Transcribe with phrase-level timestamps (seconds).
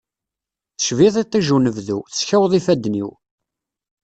[0.77, 3.09] Tecbiḍ iṭij unebdu, teskaweḍ ifadden-iw.